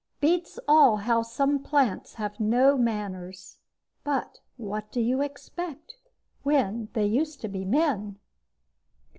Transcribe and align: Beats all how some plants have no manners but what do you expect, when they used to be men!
Beats 0.19 0.59
all 0.67 0.97
how 0.97 1.21
some 1.21 1.61
plants 1.61 2.15
have 2.15 2.39
no 2.39 2.75
manners 2.75 3.59
but 4.03 4.39
what 4.57 4.91
do 4.91 4.99
you 4.99 5.21
expect, 5.21 5.93
when 6.41 6.89
they 6.93 7.05
used 7.05 7.39
to 7.41 7.47
be 7.47 7.65
men! 7.65 8.17